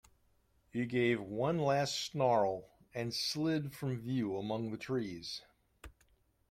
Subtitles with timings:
[0.73, 5.43] He gave one last snarl and slid from view among the trees.